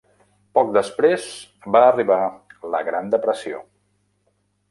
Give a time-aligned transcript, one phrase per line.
[0.57, 1.25] Poc després,
[1.75, 2.17] va arribar
[2.77, 3.61] la Gran Depressió.